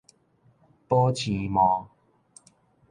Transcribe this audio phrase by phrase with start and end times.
[0.87, 1.87] 保鮮膜